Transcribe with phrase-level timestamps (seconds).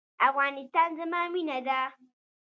[0.27, 1.79] افغانستان زما مینه ده